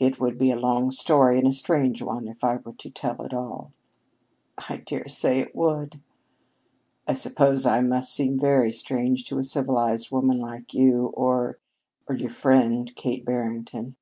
It 0.00 0.18
would 0.18 0.38
be 0.38 0.50
a 0.50 0.58
long 0.58 0.90
story 0.90 1.38
and 1.38 1.46
a 1.46 1.52
strange 1.52 2.02
one 2.02 2.26
if 2.26 2.42
I 2.42 2.56
were 2.56 2.72
to 2.72 2.90
tell 2.90 3.22
it 3.22 3.32
all." 3.32 3.70
"I 4.68 4.78
dare 4.78 5.06
say 5.06 5.38
it 5.38 5.54
would." 5.54 6.00
"I 7.06 7.14
suppose 7.14 7.64
I 7.64 7.80
must 7.80 8.12
seem 8.12 8.40
very 8.40 8.72
strange 8.72 9.22
to 9.26 9.38
a 9.38 9.44
civilized 9.44 10.10
woman 10.10 10.40
like 10.40 10.74
you, 10.74 11.12
or 11.16 11.60
or 12.08 12.16
your 12.16 12.30
friend, 12.30 12.92
Kate 12.96 13.24
Barrington." 13.24 13.94